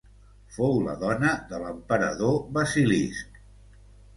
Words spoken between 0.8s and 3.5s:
la dona de l'emperador Basilisc.